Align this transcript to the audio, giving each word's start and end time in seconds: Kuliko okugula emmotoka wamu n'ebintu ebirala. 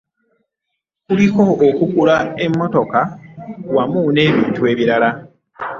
Kuliko 1.05 1.41
okugula 1.67 2.15
emmotoka 2.45 2.99
wamu 3.75 4.01
n'ebintu 4.13 4.61
ebirala. 4.71 5.09